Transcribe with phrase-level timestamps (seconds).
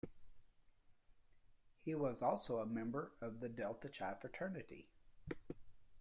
[1.85, 4.89] He was also a member of the Delta Chi Fraternity.